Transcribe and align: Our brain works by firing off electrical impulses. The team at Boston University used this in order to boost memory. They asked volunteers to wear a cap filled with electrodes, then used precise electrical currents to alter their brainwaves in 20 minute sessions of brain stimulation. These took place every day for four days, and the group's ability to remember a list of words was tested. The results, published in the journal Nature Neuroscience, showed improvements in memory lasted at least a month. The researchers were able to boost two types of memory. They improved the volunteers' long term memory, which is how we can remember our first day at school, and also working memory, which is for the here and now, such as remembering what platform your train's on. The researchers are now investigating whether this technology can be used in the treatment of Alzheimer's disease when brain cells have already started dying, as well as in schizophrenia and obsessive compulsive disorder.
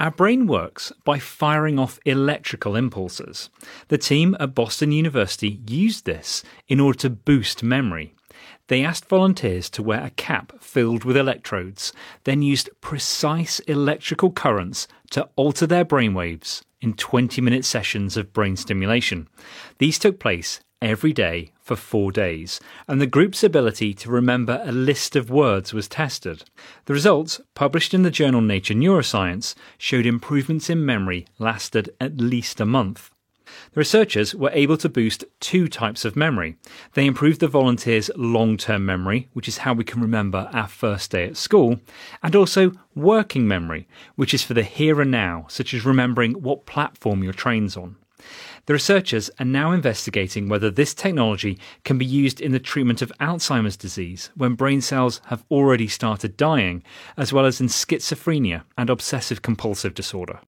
Our 0.00 0.12
brain 0.12 0.46
works 0.46 0.92
by 1.02 1.18
firing 1.18 1.76
off 1.76 1.98
electrical 2.04 2.76
impulses. 2.76 3.50
The 3.88 3.98
team 3.98 4.36
at 4.38 4.54
Boston 4.54 4.92
University 4.92 5.60
used 5.66 6.04
this 6.04 6.44
in 6.68 6.78
order 6.78 6.98
to 7.00 7.10
boost 7.10 7.64
memory. 7.64 8.14
They 8.68 8.84
asked 8.84 9.08
volunteers 9.08 9.68
to 9.70 9.82
wear 9.82 10.04
a 10.04 10.10
cap 10.10 10.52
filled 10.60 11.02
with 11.02 11.16
electrodes, 11.16 11.92
then 12.22 12.42
used 12.42 12.70
precise 12.80 13.58
electrical 13.60 14.30
currents 14.30 14.86
to 15.10 15.28
alter 15.34 15.66
their 15.66 15.84
brainwaves 15.84 16.62
in 16.80 16.94
20 16.94 17.40
minute 17.40 17.64
sessions 17.64 18.16
of 18.16 18.32
brain 18.32 18.56
stimulation. 18.56 19.26
These 19.78 19.98
took 19.98 20.20
place 20.20 20.60
every 20.80 21.12
day 21.12 21.50
for 21.68 21.76
four 21.76 22.10
days, 22.10 22.60
and 22.88 22.98
the 22.98 23.06
group's 23.06 23.44
ability 23.44 23.92
to 23.92 24.10
remember 24.10 24.62
a 24.64 24.72
list 24.72 25.14
of 25.14 25.28
words 25.28 25.74
was 25.74 25.86
tested. 25.86 26.44
The 26.86 26.94
results, 26.94 27.42
published 27.54 27.92
in 27.92 28.04
the 28.04 28.10
journal 28.10 28.40
Nature 28.40 28.72
Neuroscience, 28.72 29.54
showed 29.76 30.06
improvements 30.06 30.70
in 30.70 30.86
memory 30.86 31.26
lasted 31.38 31.90
at 32.00 32.16
least 32.16 32.58
a 32.58 32.64
month. 32.64 33.10
The 33.72 33.80
researchers 33.80 34.34
were 34.34 34.50
able 34.54 34.78
to 34.78 34.88
boost 34.88 35.26
two 35.40 35.68
types 35.68 36.06
of 36.06 36.16
memory. 36.16 36.56
They 36.94 37.04
improved 37.04 37.40
the 37.40 37.48
volunteers' 37.48 38.10
long 38.16 38.56
term 38.56 38.86
memory, 38.86 39.28
which 39.34 39.46
is 39.48 39.58
how 39.58 39.74
we 39.74 39.84
can 39.84 40.00
remember 40.00 40.48
our 40.54 40.68
first 40.68 41.10
day 41.10 41.26
at 41.26 41.36
school, 41.36 41.80
and 42.22 42.34
also 42.34 42.72
working 42.94 43.46
memory, 43.46 43.86
which 44.16 44.32
is 44.32 44.42
for 44.42 44.54
the 44.54 44.62
here 44.62 45.02
and 45.02 45.10
now, 45.10 45.44
such 45.50 45.74
as 45.74 45.84
remembering 45.84 46.32
what 46.32 46.64
platform 46.64 47.22
your 47.22 47.34
train's 47.34 47.76
on. 47.76 47.96
The 48.66 48.72
researchers 48.72 49.30
are 49.38 49.44
now 49.44 49.72
investigating 49.72 50.48
whether 50.48 50.70
this 50.70 50.92
technology 50.94 51.58
can 51.84 51.98
be 51.98 52.04
used 52.04 52.40
in 52.40 52.52
the 52.52 52.58
treatment 52.58 53.00
of 53.00 53.12
Alzheimer's 53.20 53.76
disease 53.76 54.30
when 54.34 54.54
brain 54.54 54.80
cells 54.80 55.20
have 55.26 55.44
already 55.50 55.88
started 55.88 56.36
dying, 56.36 56.82
as 57.16 57.32
well 57.32 57.46
as 57.46 57.60
in 57.60 57.68
schizophrenia 57.68 58.64
and 58.76 58.90
obsessive 58.90 59.42
compulsive 59.42 59.94
disorder. 59.94 60.40